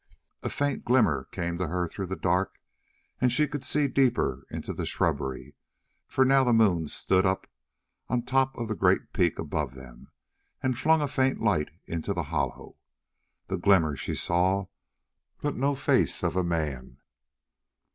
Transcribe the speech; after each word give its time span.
A 0.41 0.49
faint 0.49 0.83
glimmer 0.83 1.25
came 1.25 1.59
to 1.59 1.67
her 1.67 1.87
through 1.87 2.07
the 2.07 2.15
dark 2.15 2.59
and 3.19 3.31
she 3.31 3.47
could 3.47 3.63
see 3.63 3.87
deeper 3.87 4.47
into 4.49 4.73
the 4.73 4.87
shrubbery, 4.87 5.53
for 6.07 6.25
now 6.25 6.43
the 6.43 6.51
moon 6.53 6.87
stood 6.87 7.23
up 7.23 7.45
on 8.09 8.21
the 8.21 8.25
top 8.25 8.57
of 8.57 8.67
the 8.67 8.73
great 8.73 9.13
peak 9.13 9.37
above 9.37 9.75
them 9.75 10.09
and 10.63 10.75
flung 10.75 11.03
a 11.03 11.07
faint 11.07 11.39
light 11.39 11.69
into 11.85 12.15
the 12.15 12.23
hollow. 12.33 12.77
That 13.45 13.61
glimmer 13.61 13.95
she 13.95 14.15
saw, 14.15 14.65
but 15.39 15.55
no 15.55 15.75
face 15.75 16.23
of 16.23 16.35
a 16.35 16.43
man. 16.43 16.97